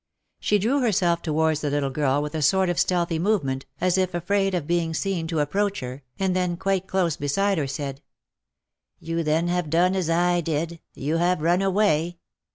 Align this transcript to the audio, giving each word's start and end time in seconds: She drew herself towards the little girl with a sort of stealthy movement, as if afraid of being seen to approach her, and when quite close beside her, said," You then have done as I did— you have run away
She 0.39 0.57
drew 0.57 0.79
herself 0.79 1.21
towards 1.21 1.61
the 1.61 1.69
little 1.69 1.91
girl 1.91 2.23
with 2.23 2.33
a 2.33 2.41
sort 2.41 2.69
of 2.69 2.79
stealthy 2.79 3.19
movement, 3.19 3.67
as 3.79 3.99
if 3.99 4.15
afraid 4.15 4.55
of 4.55 4.65
being 4.65 4.95
seen 4.95 5.27
to 5.27 5.39
approach 5.41 5.79
her, 5.81 6.01
and 6.17 6.33
when 6.33 6.57
quite 6.57 6.87
close 6.87 7.15
beside 7.17 7.59
her, 7.59 7.67
said," 7.67 8.01
You 8.99 9.21
then 9.21 9.47
have 9.49 9.69
done 9.69 9.95
as 9.95 10.09
I 10.09 10.41
did— 10.43 10.79
you 10.95 11.17
have 11.17 11.43
run 11.43 11.61
away 11.61 12.17